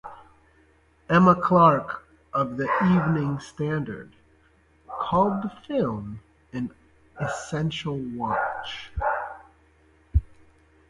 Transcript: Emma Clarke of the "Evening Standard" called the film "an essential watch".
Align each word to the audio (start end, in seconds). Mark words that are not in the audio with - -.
Emma 1.07 1.35
Clarke 1.35 2.03
of 2.33 2.57
the 2.57 2.67
"Evening 2.85 3.39
Standard" 3.39 4.11
called 4.87 5.43
the 5.43 5.49
film 5.67 6.21
"an 6.53 6.71
essential 7.19 7.99
watch". 8.15 8.89